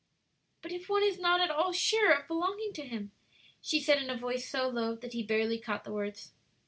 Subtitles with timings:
[0.63, 3.11] '""But if one is not at all sure of belonging to Him?"
[3.61, 6.31] she said, in a voice so low that he barely caught the words.